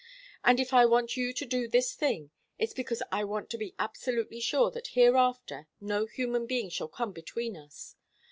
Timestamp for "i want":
0.73-1.15, 3.11-3.51